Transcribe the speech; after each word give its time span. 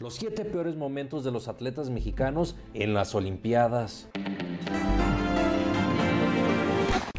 Los 0.00 0.14
siete 0.14 0.46
peores 0.46 0.76
momentos 0.76 1.24
de 1.24 1.30
los 1.30 1.46
atletas 1.46 1.90
mexicanos 1.90 2.56
en 2.72 2.94
las 2.94 3.14
Olimpiadas. 3.14 4.08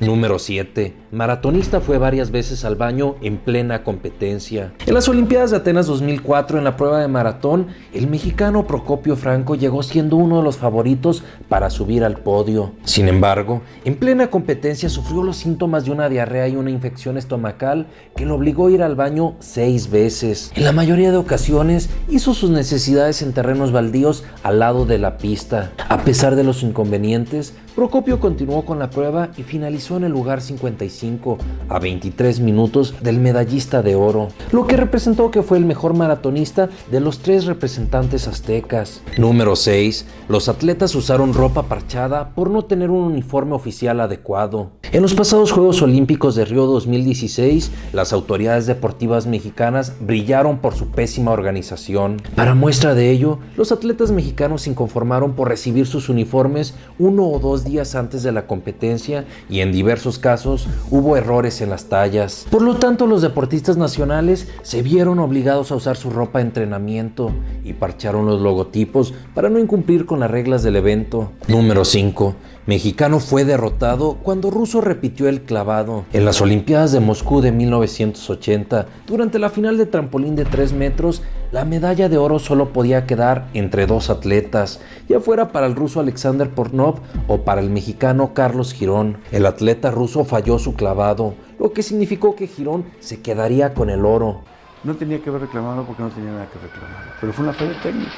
Número 0.02 0.40
7. 0.40 0.96
Maratonista 1.12 1.80
fue 1.80 2.00
varias 2.00 2.32
veces 2.32 2.66
al 2.66 2.76
baño 2.76 3.18
en 3.22 3.38
plena 3.38 3.84
competencia. 3.84 4.74
En 4.88 4.96
las 4.96 5.08
Olimpiadas 5.08 5.52
de 5.52 5.58
Atenas 5.58 5.86
2004, 5.86 6.58
en 6.58 6.64
la 6.64 6.76
prueba 6.76 7.00
de 7.00 7.08
maratón, 7.08 7.68
el 7.94 8.08
mexicano 8.08 8.66
Procopio 8.66 9.16
Franco 9.16 9.54
llegó 9.54 9.84
siendo 9.84 10.16
uno 10.16 10.40
de 10.40 10.44
los 10.44 10.58
favoritos 10.58 11.24
para 11.48 11.70
subir 11.70 12.04
al 12.04 12.18
podio. 12.18 12.72
Sin 12.84 13.10
embargo, 13.10 13.62
en 13.86 13.96
plena 13.96 14.32
competencia 14.32 14.90
sufrió 14.90 15.22
los 15.22 15.38
síntomas 15.38 15.86
de 15.86 15.92
una 15.92 16.10
diarrea 16.10 16.48
y 16.48 16.56
una 16.56 16.72
infección 16.72 17.16
estomacal 17.16 17.86
que 18.16 18.26
lo 18.26 18.34
obligó 18.34 18.68
a 18.68 18.72
ir 18.72 18.82
al 18.82 18.96
baño 18.96 19.36
seis 19.38 19.92
veces. 19.92 20.52
En 20.56 20.64
la 20.64 20.72
mayoría 20.72 21.12
de 21.12 21.18
ocasiones 21.18 21.92
hizo 22.10 22.34
sus 22.34 22.50
necesidades 22.50 23.22
en 23.22 23.34
terrenos 23.34 23.72
baldíos 23.72 24.24
al 24.42 24.58
lado 24.58 24.88
de 24.88 24.98
la 24.98 25.20
pista. 25.20 25.74
A 25.90 26.00
pesar 26.00 26.36
de 26.36 26.44
los 26.44 26.64
inconvenientes, 26.64 27.54
Procopio 27.76 28.20
continuó 28.20 28.66
con 28.66 28.80
la 28.80 28.90
prueba 28.90 29.30
y 29.38 29.44
finalizó 29.44 29.96
en 29.98 30.04
el 30.04 30.12
lugar 30.12 30.42
55 30.42 31.38
a 31.70 31.80
23 31.80 32.42
minutos 32.42 32.96
del 33.02 33.20
medallista 33.20 33.82
de 33.82 33.96
oro, 33.96 34.28
lo 34.52 34.68
que 34.68 34.76
representó 34.76 35.32
que 35.32 35.42
fue 35.42 35.58
el 35.58 35.66
mejor 35.66 35.94
maratonista 35.94 36.70
de 36.92 37.00
los 37.00 37.20
tres 37.20 37.46
representantes 37.46 38.28
aztecas. 38.28 39.02
Número 39.18 39.56
6. 39.56 40.06
Los 40.28 40.50
atletas 40.50 40.96
usaron 40.96 41.34
ropa 41.34 41.64
parchada 41.64 42.36
por 42.36 42.50
no 42.50 42.64
tener 42.66 42.90
un 42.90 43.04
uniforme 43.04 43.56
oficial 43.56 44.02
adecuado. 44.02 44.72
En 44.94 45.02
los 45.02 45.14
pasados 45.14 45.54
Juegos 45.54 45.82
Olímpicos 45.82 46.36
de 46.36 46.44
Río 46.44 46.66
2016, 46.66 47.72
las 47.94 48.12
autoridades 48.12 48.66
deportivas 48.66 49.26
mexicanas 49.26 49.94
brillaron 50.02 50.58
por 50.58 50.76
su 50.76 50.88
pésima 50.88 51.32
organización. 51.32 52.22
Para 52.36 52.56
muestra 52.56 52.94
de 52.94 53.10
ello, 53.10 53.40
los 53.56 53.72
atletas 53.72 54.12
mexicanos 54.12 54.64
se 54.64 54.72
inconformaron 54.72 55.32
por 55.32 55.48
recibir 55.48 55.88
sus 55.88 56.10
uniformes 56.10 56.74
uno 57.00 57.26
o 57.26 57.40
dos 57.40 57.64
días 57.64 57.96
antes 57.96 58.22
de 58.22 58.34
la 58.34 58.48
competencia 58.48 59.24
y 59.50 59.62
en 59.62 59.72
diversos 59.72 60.20
casos 60.20 60.68
hubo 60.90 61.16
errores 61.16 61.62
en 61.62 61.70
las 61.70 61.86
tallas. 61.86 62.46
Por 62.52 62.62
lo 62.62 62.76
tanto, 62.76 63.08
los 63.08 63.22
deportistas 63.22 63.78
nacionales 63.78 64.50
se 64.62 64.82
vieron 64.82 65.20
obligados 65.20 65.72
a 65.72 65.76
usar 65.76 65.96
su 65.96 66.10
ropa 66.10 66.40
de 66.40 66.48
entrenamiento 66.48 67.32
y 67.64 67.72
parcharon 67.72 68.26
los 68.26 68.42
logotipos 68.42 69.14
para 69.34 69.50
no 69.50 69.58
incumplir 69.58 70.06
con 70.06 70.20
las 70.20 70.32
reglas 70.32 70.64
del 70.64 70.76
evento. 70.76 71.32
Número 71.48 71.86
5. 71.86 72.36
Mexicano 72.68 73.20
fue 73.20 73.44
derrotado 73.44 74.20
cuando 74.22 74.52
Russo 74.52 74.82
repitió 74.82 75.28
el 75.28 75.42
clavado. 75.42 76.06
En 76.14 76.26
las 76.26 76.42
Olimpiadas 76.42 76.92
de 76.92 77.00
Moscú 77.00 77.42
de 77.42 77.52
1980, 77.52 78.86
durante 79.08 79.40
la 79.40 79.50
final 79.50 79.80
de 79.80 79.88
trampolín 79.88 80.36
de 80.36 80.46
3 80.46 80.74
metros, 80.74 81.24
la 81.52 81.66
medalla 81.66 82.08
de 82.08 82.20
oro 82.20 82.38
solo 82.38 82.72
podía 82.72 83.08
quedar 83.08 83.48
entre 83.56 83.88
dos 83.88 84.12
atletas, 84.12 84.80
ya 85.10 85.20
fuera 85.20 85.52
para 85.52 85.66
el 85.66 85.76
ruso 85.76 86.00
Alexander 86.00 86.52
Pornov 86.52 87.00
o 87.28 87.40
para 87.40 87.62
el 87.62 87.72
mexicano 87.72 88.36
Carlos 88.36 88.74
Girón. 88.74 89.18
El 89.32 89.48
atleta 89.48 89.90
ruso 89.90 90.24
falló 90.24 90.60
su 90.60 90.76
clavado, 90.76 91.34
lo 91.58 91.74
que 91.74 91.82
significó 91.82 92.36
que 92.36 92.46
Girón 92.46 92.86
se 93.00 93.22
quedaría 93.22 93.74
con 93.74 93.90
el 93.90 94.06
oro. 94.06 94.42
No 94.84 94.96
tenía 94.96 95.20
que 95.20 95.32
haber 95.32 95.42
reclamado 95.42 95.84
porque 95.84 96.04
no 96.04 96.10
tenía 96.10 96.32
nada 96.32 96.48
que 96.52 96.60
reclamar, 96.60 97.16
pero 97.20 97.34
fue 97.34 97.44
una 97.44 97.54
falla 97.54 97.82
técnica. 97.82 98.12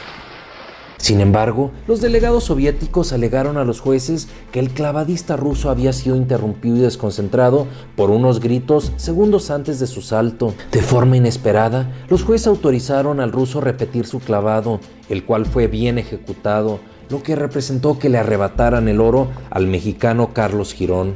Sin 1.03 1.19
embargo, 1.19 1.71
los 1.85 1.99
delegados 1.99 2.45
soviéticos 2.45 3.11
alegaron 3.11 3.57
a 3.57 3.65
los 3.65 3.81
jueces 3.81 4.29
que 4.53 4.61
el 4.61 4.69
clavadista 4.69 5.35
ruso 5.35 5.69
había 5.69 5.91
sido 5.91 6.15
interrumpido 6.15 6.77
y 6.77 6.79
desconcentrado 6.79 7.67
por 7.97 8.09
unos 8.09 8.39
gritos 8.39 8.93
segundos 8.95 9.51
antes 9.51 9.81
de 9.81 9.87
su 9.87 10.01
salto. 10.01 10.53
De 10.71 10.81
forma 10.81 11.17
inesperada, 11.17 11.91
los 12.07 12.23
jueces 12.23 12.47
autorizaron 12.47 13.19
al 13.19 13.33
ruso 13.33 13.59
repetir 13.59 14.05
su 14.05 14.21
clavado, 14.21 14.79
el 15.09 15.25
cual 15.25 15.45
fue 15.45 15.67
bien 15.67 15.97
ejecutado, 15.97 16.79
lo 17.09 17.21
que 17.21 17.35
representó 17.35 17.99
que 17.99 18.07
le 18.07 18.19
arrebataran 18.19 18.87
el 18.87 19.01
oro 19.01 19.27
al 19.49 19.67
mexicano 19.67 20.29
Carlos 20.31 20.73
Girón. 20.73 21.15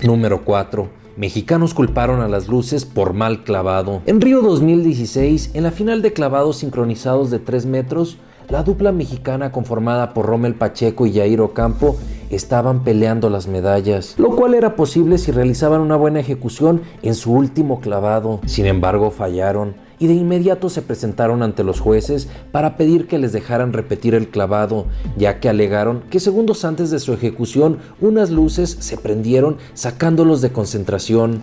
Número 0.00 0.42
4. 0.42 0.88
Mexicanos 1.18 1.74
culparon 1.74 2.20
a 2.20 2.28
las 2.28 2.46
luces 2.46 2.84
por 2.84 3.12
mal 3.12 3.42
clavado. 3.42 4.02
En 4.06 4.20
Río 4.20 4.40
2016, 4.40 5.50
en 5.54 5.64
la 5.64 5.72
final 5.72 6.00
de 6.00 6.12
clavados 6.12 6.58
sincronizados 6.58 7.32
de 7.32 7.40
3 7.40 7.66
metros, 7.66 8.18
la 8.48 8.62
dupla 8.62 8.92
mexicana 8.92 9.50
conformada 9.50 10.14
por 10.14 10.26
Rommel 10.26 10.54
Pacheco 10.54 11.06
y 11.06 11.12
Jair 11.14 11.40
Ocampo 11.40 11.96
estaban 12.30 12.84
peleando 12.84 13.30
las 13.30 13.48
medallas, 13.48 14.14
lo 14.16 14.36
cual 14.36 14.54
era 14.54 14.76
posible 14.76 15.18
si 15.18 15.32
realizaban 15.32 15.80
una 15.80 15.96
buena 15.96 16.20
ejecución 16.20 16.82
en 17.02 17.16
su 17.16 17.32
último 17.32 17.80
clavado. 17.80 18.38
Sin 18.46 18.66
embargo, 18.66 19.10
fallaron 19.10 19.74
y 19.98 20.06
de 20.06 20.14
inmediato 20.14 20.68
se 20.68 20.82
presentaron 20.82 21.42
ante 21.42 21.64
los 21.64 21.80
jueces 21.80 22.28
para 22.52 22.76
pedir 22.76 23.06
que 23.06 23.18
les 23.18 23.32
dejaran 23.32 23.72
repetir 23.72 24.14
el 24.14 24.28
clavado, 24.28 24.86
ya 25.16 25.40
que 25.40 25.48
alegaron 25.48 26.02
que 26.10 26.20
segundos 26.20 26.64
antes 26.64 26.90
de 26.90 26.98
su 26.98 27.12
ejecución 27.12 27.78
unas 28.00 28.30
luces 28.30 28.76
se 28.80 28.96
prendieron 28.96 29.58
sacándolos 29.74 30.40
de 30.40 30.52
concentración. 30.52 31.42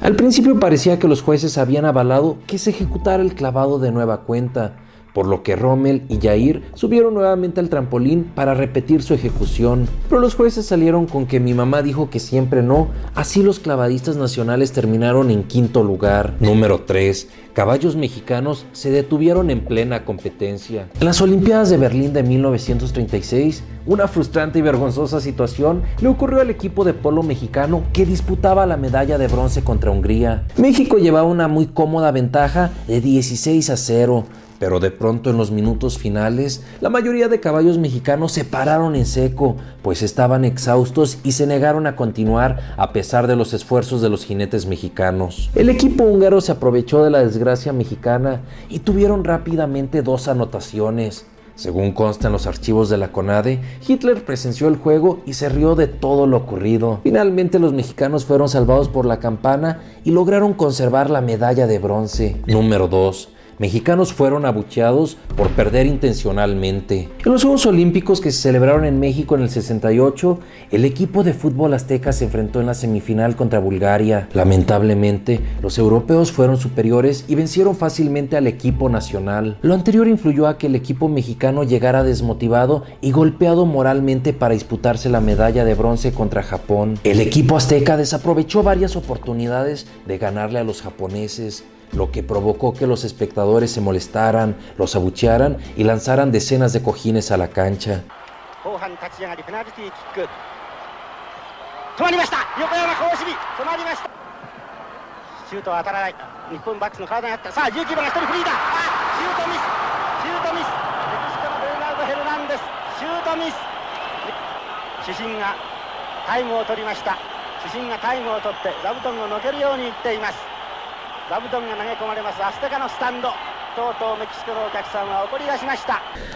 Al 0.00 0.16
principio 0.16 0.58
parecía 0.58 0.98
que 0.98 1.06
los 1.06 1.20
jueces 1.20 1.58
habían 1.58 1.84
avalado 1.84 2.38
que 2.46 2.56
se 2.56 2.70
ejecutara 2.70 3.22
el 3.22 3.34
clavado 3.34 3.78
de 3.78 3.92
nueva 3.92 4.22
cuenta, 4.22 4.76
por 5.18 5.26
lo 5.26 5.42
que 5.42 5.56
Rommel 5.56 6.04
y 6.08 6.20
Jair 6.20 6.62
subieron 6.74 7.12
nuevamente 7.12 7.58
al 7.58 7.68
trampolín 7.68 8.30
para 8.36 8.54
repetir 8.54 9.02
su 9.02 9.14
ejecución. 9.14 9.88
Pero 10.08 10.20
los 10.20 10.36
jueces 10.36 10.64
salieron 10.64 11.06
con 11.06 11.26
que 11.26 11.40
mi 11.40 11.54
mamá 11.54 11.82
dijo 11.82 12.08
que 12.08 12.20
siempre 12.20 12.62
no, 12.62 12.86
así 13.16 13.42
los 13.42 13.58
clavadistas 13.58 14.16
nacionales 14.16 14.70
terminaron 14.70 15.32
en 15.32 15.42
quinto 15.42 15.82
lugar. 15.82 16.34
Número 16.38 16.82
3. 16.82 17.26
Caballos 17.52 17.96
mexicanos 17.96 18.64
se 18.70 18.92
detuvieron 18.92 19.50
en 19.50 19.64
plena 19.64 20.04
competencia. 20.04 20.86
En 21.00 21.04
las 21.04 21.20
Olimpiadas 21.20 21.68
de 21.68 21.78
Berlín 21.78 22.12
de 22.12 22.22
1936, 22.22 23.64
una 23.86 24.06
frustrante 24.06 24.60
y 24.60 24.62
vergonzosa 24.62 25.20
situación 25.20 25.82
le 26.00 26.06
ocurrió 26.06 26.40
al 26.40 26.50
equipo 26.50 26.84
de 26.84 26.94
polo 26.94 27.24
mexicano 27.24 27.82
que 27.92 28.06
disputaba 28.06 28.66
la 28.66 28.76
medalla 28.76 29.18
de 29.18 29.26
bronce 29.26 29.64
contra 29.64 29.90
Hungría. 29.90 30.44
México 30.56 30.98
llevaba 30.98 31.26
una 31.26 31.48
muy 31.48 31.66
cómoda 31.66 32.12
ventaja 32.12 32.70
de 32.86 33.00
16 33.00 33.70
a 33.70 33.76
0, 33.76 34.24
Pero 34.58 34.80
de 34.80 34.90
pronto 34.90 35.30
en 35.30 35.36
los 35.36 35.50
minutos 35.50 35.98
finales, 35.98 36.62
la 36.80 36.90
mayoría 36.90 37.28
de 37.28 37.40
caballos 37.40 37.78
mexicanos 37.78 38.32
se 38.32 38.44
pararon 38.44 38.96
en 38.96 39.06
seco, 39.06 39.56
pues 39.82 40.02
estaban 40.02 40.44
exhaustos 40.44 41.18
y 41.22 41.32
se 41.32 41.46
negaron 41.46 41.86
a 41.86 41.94
continuar 41.96 42.74
a 42.76 42.92
pesar 42.92 43.26
de 43.26 43.36
los 43.36 43.54
esfuerzos 43.54 44.02
de 44.02 44.08
los 44.08 44.24
jinetes 44.24 44.66
mexicanos. 44.66 45.50
El 45.54 45.68
equipo 45.68 46.04
húngaro 46.04 46.40
se 46.40 46.52
aprovechó 46.52 47.04
de 47.04 47.10
la 47.10 47.20
desgracia 47.20 47.72
mexicana 47.72 48.40
y 48.68 48.80
tuvieron 48.80 49.24
rápidamente 49.24 50.02
dos 50.02 50.28
anotaciones. 50.28 51.26
Según 51.54 51.90
consta 51.90 52.28
en 52.28 52.32
los 52.32 52.46
archivos 52.46 52.88
de 52.88 52.98
la 52.98 53.10
CONADE, 53.10 53.60
Hitler 53.86 54.24
presenció 54.24 54.68
el 54.68 54.76
juego 54.76 55.20
y 55.26 55.32
se 55.32 55.48
rió 55.48 55.74
de 55.74 55.88
todo 55.88 56.28
lo 56.28 56.36
ocurrido. 56.36 57.00
Finalmente 57.02 57.58
los 57.58 57.72
mexicanos 57.72 58.24
fueron 58.24 58.48
salvados 58.48 58.88
por 58.88 59.04
la 59.06 59.18
campana 59.18 59.80
y 60.04 60.12
lograron 60.12 60.54
conservar 60.54 61.10
la 61.10 61.20
medalla 61.20 61.66
de 61.66 61.80
bronce. 61.80 62.36
Número 62.46 62.86
2 62.86 63.30
mexicanos 63.58 64.12
fueron 64.12 64.46
abucheados 64.46 65.16
por 65.36 65.48
perder 65.50 65.86
intencionalmente. 65.86 67.08
En 67.24 67.32
los 67.32 67.42
Juegos 67.42 67.66
Olímpicos 67.66 68.20
que 68.20 68.30
se 68.30 68.42
celebraron 68.42 68.84
en 68.84 69.00
México 69.00 69.34
en 69.34 69.42
el 69.42 69.50
68, 69.50 70.38
el 70.70 70.84
equipo 70.84 71.24
de 71.24 71.32
fútbol 71.32 71.74
azteca 71.74 72.12
se 72.12 72.24
enfrentó 72.24 72.60
en 72.60 72.66
la 72.66 72.74
semifinal 72.74 73.36
contra 73.36 73.58
Bulgaria. 73.58 74.28
Lamentablemente, 74.32 75.40
los 75.62 75.78
europeos 75.78 76.32
fueron 76.32 76.56
superiores 76.56 77.24
y 77.28 77.34
vencieron 77.34 77.76
fácilmente 77.76 78.36
al 78.36 78.46
equipo 78.46 78.88
nacional. 78.88 79.58
Lo 79.62 79.74
anterior 79.74 80.08
influyó 80.08 80.46
a 80.46 80.58
que 80.58 80.66
el 80.66 80.74
equipo 80.74 81.08
mexicano 81.08 81.64
llegara 81.64 82.04
desmotivado 82.04 82.84
y 83.00 83.12
golpeado 83.12 83.66
moralmente 83.66 84.32
para 84.32 84.54
disputarse 84.54 85.08
la 85.08 85.20
medalla 85.20 85.64
de 85.64 85.74
bronce 85.74 86.12
contra 86.12 86.42
Japón. 86.42 86.98
El 87.04 87.20
equipo 87.20 87.56
azteca 87.56 87.96
desaprovechó 87.96 88.62
varias 88.62 88.96
oportunidades 88.96 89.86
de 90.06 90.18
ganarle 90.18 90.58
a 90.58 90.64
los 90.64 90.82
japoneses 90.82 91.64
lo 91.92 92.10
que 92.10 92.22
provocó 92.22 92.74
que 92.74 92.86
los 92.86 93.04
espectadores 93.04 93.72
se 93.72 93.80
molestaran, 93.80 94.56
los 94.76 94.94
abuchearan 94.96 95.58
y 95.76 95.84
lanzaran 95.84 96.32
decenas 96.32 96.72
de 96.72 96.82
cojines 96.82 97.30
a 97.30 97.36
la 97.36 97.48
cancha. 97.48 98.02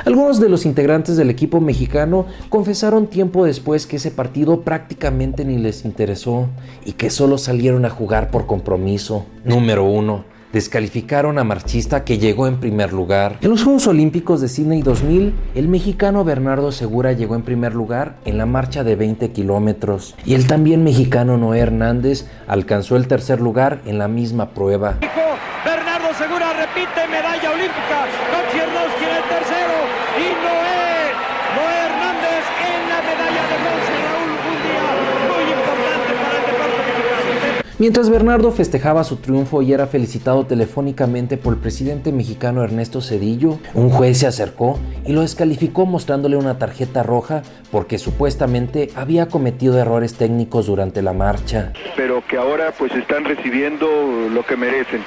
Algunos 0.04 0.38
de 0.38 0.48
los 0.48 0.66
integrantes 0.66 1.16
del 1.16 1.30
equipo 1.30 1.60
mexicano 1.60 2.26
confesaron 2.50 3.06
tiempo 3.06 3.44
después 3.44 3.86
que 3.86 3.96
ese 3.96 4.10
partido 4.10 4.60
prácticamente 4.60 5.44
ni 5.44 5.58
les 5.58 5.84
interesó 5.84 6.48
y 6.84 6.92
que 6.92 7.10
solo 7.10 7.38
salieron 7.38 7.84
a 7.84 7.90
jugar 7.90 8.30
por 8.30 8.46
compromiso. 8.46 9.26
Número 9.44 9.84
1 9.84 10.31
descalificaron 10.52 11.38
a 11.38 11.44
marchista 11.44 12.04
que 12.04 12.19
llegó 12.19 12.46
en 12.46 12.60
primer 12.60 12.93
lugar. 12.93 13.38
En 13.40 13.50
los 13.50 13.64
Juegos 13.64 13.87
Olímpicos 13.87 14.40
de 14.40 14.49
Sydney 14.49 14.82
2000, 14.82 15.34
el 15.54 15.69
mexicano 15.69 16.25
Bernardo 16.25 16.72
Segura 16.72 17.12
llegó 17.12 17.34
en 17.34 17.43
primer 17.43 17.75
lugar 17.75 18.16
en 18.25 18.38
la 18.38 18.46
marcha 18.46 18.84
de 18.84 18.96
20 18.96 19.32
kilómetros 19.32 20.14
y 20.25 20.34
el 20.34 20.46
también 20.46 20.84
mexicano 20.84 21.37
Noé 21.37 21.60
Hernández 21.60 22.26
alcanzó 22.46 22.96
el 22.96 23.08
tercer 23.08 23.40
lugar 23.40 23.81
en 23.87 23.99
la 23.99 24.08
misma 24.08 24.50
prueba. 24.50 24.99
Bernardo 25.64 26.12
Segura 26.19 26.52
repite 26.52 27.08
medalla 27.08 27.50
olímpica, 27.50 28.06
tercero 29.28 29.76
y 30.19 30.26
Noé, 30.44 31.12
Noé 31.56 31.76
Hernández 31.87 32.44
en 32.69 32.88
la 32.88 32.99
medalla 33.00 33.43
de 33.49 33.56
bronce. 33.62 34.02
Mientras 37.82 38.11
Bernardo 38.11 38.52
festejaba 38.52 39.02
su 39.02 39.17
triunfo 39.17 39.61
y 39.61 39.73
era 39.73 39.88
felicitado 39.88 40.46
telefónicamente 40.46 41.37
por 41.37 41.55
el 41.55 41.58
presidente 41.58 42.12
mexicano 42.12 42.62
Ernesto 42.62 43.00
Cedillo, 43.00 43.58
un 43.75 43.90
juez 43.90 44.19
se 44.20 44.29
acercó 44.29 44.79
y 45.05 45.12
lo 45.12 45.23
descalificó 45.23 45.84
mostrándole 45.84 46.37
una 46.37 46.61
tarjeta 46.61 47.02
roja 47.02 47.43
porque 47.73 47.99
supuestamente 47.99 48.90
había 48.94 49.26
cometido 49.26 49.81
errores 49.81 50.14
técnicos 50.14 50.67
durante 50.67 51.02
la 51.02 51.12
marcha. 51.12 51.73
Pero 51.96 52.25
que 52.25 52.37
ahora 52.37 52.70
pues 52.70 52.93
están 52.93 53.25
recibiendo 53.25 53.88
lo 54.32 54.46
que 54.46 54.56
merecen 54.56 55.02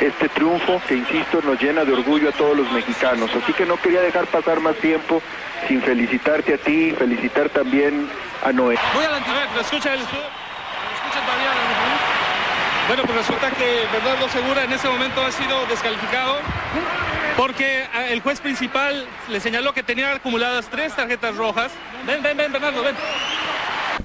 este 0.00 0.28
triunfo 0.30 0.80
que, 0.88 0.96
insisto, 0.96 1.40
nos 1.42 1.62
llena 1.62 1.84
de 1.84 1.92
orgullo 1.92 2.30
a 2.30 2.32
todos 2.32 2.56
los 2.56 2.72
mexicanos. 2.72 3.30
Así 3.40 3.52
que 3.52 3.64
no 3.66 3.76
quería 3.76 4.00
dejar 4.00 4.26
pasar 4.26 4.58
más 4.58 4.74
tiempo 4.78 5.22
sin 5.68 5.80
felicitarte 5.80 6.54
a 6.54 6.58
ti, 6.58 6.90
felicitar 6.90 7.50
también 7.50 8.08
a 8.44 8.50
Noé. 8.50 8.76
Voy 8.96 9.04
a 9.04 9.10
la 9.10 9.60
escucha 9.60 9.94
el 9.94 10.00
bueno, 12.88 13.02
pues 13.04 13.16
resulta 13.18 13.50
que 13.50 13.84
Bernardo 13.92 14.28
Segura 14.28 14.64
en 14.64 14.72
ese 14.72 14.88
momento 14.88 15.22
ha 15.22 15.32
sido 15.32 15.66
descalificado 15.66 16.36
porque 17.36 17.84
ah, 17.92 18.08
el 18.08 18.20
juez 18.20 18.40
principal 18.40 19.04
le 19.30 19.40
señaló 19.40 19.72
que 19.74 19.82
tenía 19.82 20.14
acumuladas 20.14 20.68
tres 20.70 20.94
tarjetas 20.94 21.36
rojas. 21.36 21.72
Ven, 22.06 22.22
ven, 22.22 22.36
ven, 22.36 22.52
Bernardo, 22.52 22.82
ven. 22.82 22.94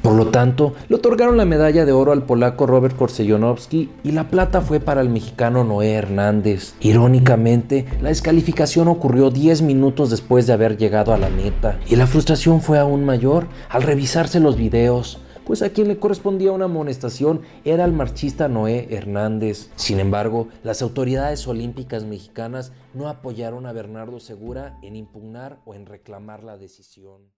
Por 0.02 0.14
lo 0.14 0.28
tanto, 0.28 0.74
le 0.90 0.96
otorgaron 0.96 1.38
la 1.38 1.46
medalla 1.46 1.86
de 1.86 1.92
oro 1.92 2.12
al 2.12 2.24
polaco 2.24 2.66
Robert 2.66 2.96
Korsellonowski 2.96 3.92
y 4.04 4.12
la 4.12 4.30
plata 4.30 4.62
fue 4.62 4.80
para 4.80 5.02
el 5.02 5.10
mexicano 5.10 5.64
Noé 5.64 5.94
Hernández. 5.94 6.74
Irónicamente, 6.80 7.86
la 8.02 8.10
descalificación 8.10 8.88
ocurrió 8.88 9.30
10 9.30 9.62
minutos 9.62 10.10
después 10.10 10.48
de 10.48 10.54
haber 10.54 10.78
llegado 10.78 11.14
a 11.14 11.18
la 11.18 11.30
meta 11.30 11.78
y 11.88 11.98
la 11.98 12.08
frustración 12.08 12.62
fue 12.62 12.80
aún 12.80 13.06
mayor 13.06 13.48
al 13.70 13.84
revisarse 13.84 14.40
los 14.40 14.58
videos 14.58 15.20
pues 15.52 15.64
a 15.64 15.72
quien 15.72 15.90
le 15.90 16.00
correspondía 16.00 16.54
una 16.54 16.64
amonestación 16.64 17.42
era 17.66 17.84
el 17.84 17.92
marchista 17.92 18.48
Noé 18.48 18.88
Hernández. 18.90 19.70
Sin 19.76 20.00
embargo, 20.00 20.48
las 20.64 20.82
autoridades 20.82 21.46
olímpicas 21.46 22.06
mexicanas 22.06 22.72
no 22.94 23.10
apoyaron 23.10 23.66
a 23.66 23.74
Bernardo 23.74 24.22
Segura 24.22 24.78
en 24.82 24.96
impugnar 24.96 25.60
o 25.66 25.76
en 25.76 25.88
reclamar 25.88 26.46
la 26.46 26.58
decisión. 26.58 27.34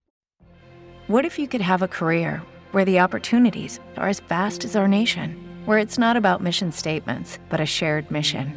What 1.08 1.26
if 1.26 1.40
you 1.40 1.48
could 1.48 1.64
have 1.64 1.82
a 1.82 1.88
career 1.88 2.44
where 2.72 2.86
the 2.86 3.00
opportunities 3.00 3.80
are 3.98 4.10
as 4.10 4.22
vast 4.30 4.64
as 4.64 4.76
our 4.76 4.88
nation, 4.88 5.36
where 5.66 5.80
it's 5.80 5.98
not 5.98 6.16
about 6.16 6.40
mission 6.40 6.72
statements, 6.72 7.40
but 7.50 7.60
a 7.60 7.66
shared 7.66 8.12
mission? 8.12 8.54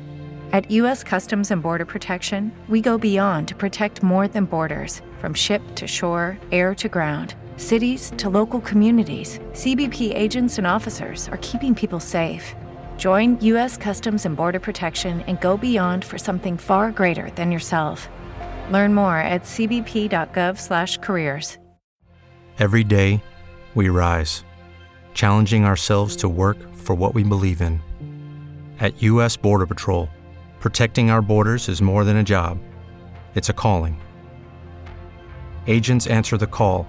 At 0.53 0.70
U.S. 0.70 1.03
Customs 1.03 1.50
and 1.50 1.62
Border 1.62 1.87
Protection, 1.87 2.53
we 2.69 2.82
go 2.82 2.99
beyond 2.99 3.49
to 3.49 3.55
protect 3.55 4.03
more 4.03 4.29
than 4.29 4.44
borders, 4.44 5.00
from 5.19 5.32
ship 5.32 5.63
to 5.77 5.86
shore, 5.86 6.36
air 6.53 6.75
to 6.75 6.91
ground 6.91 7.36
cities 7.56 8.13
to 8.17 8.31
local 8.31 8.60
communities, 8.60 9.41
CBP 9.53 10.15
agents 10.15 10.58
and 10.58 10.67
officers 10.67 11.29
are 11.29 11.39
keeping 11.43 11.75
people 11.75 12.01
safe. 12.01 12.55
Join 12.96 13.39
U.S. 13.41 13.77
Customs 13.77 14.25
and 14.25 14.36
Border 14.36 14.60
Protection 14.60 15.20
and 15.22 15.41
go 15.41 15.56
beyond 15.56 16.05
for 16.05 16.17
something 16.17 16.56
far 16.56 16.93
greater 16.93 17.31
than 17.32 17.51
yourself. 17.53 18.08
Learn 18.70 18.94
more 18.94 19.19
at 19.19 19.43
cbp.gov/careers. 19.43 21.58
Every 22.58 22.84
day, 22.84 23.22
we 23.75 23.91
rise, 23.91 24.43
challenging 25.13 25.67
ourselves 25.67 26.17
to 26.17 26.27
work 26.27 26.56
for 26.75 26.94
what 26.94 27.15
we 27.15 27.22
believe 27.22 27.60
in. 27.60 27.82
At 28.81 29.03
U.S. 29.03 29.36
Border 29.36 29.67
Patrol, 29.67 30.08
protecting 30.58 31.10
our 31.10 31.20
borders 31.20 31.69
is 31.69 31.82
more 31.82 32.03
than 32.03 32.17
a 32.17 32.25
job; 32.25 32.58
it's 33.34 33.51
a 33.51 33.53
calling. 33.53 34.01
Agents 35.67 36.06
answer 36.06 36.39
the 36.39 36.46
call 36.46 36.89